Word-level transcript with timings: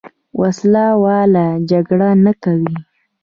وسله 0.39 0.85
واله 1.03 1.47
جګړه 1.69 2.09
نه 2.23 2.33
کوي. 2.43 2.75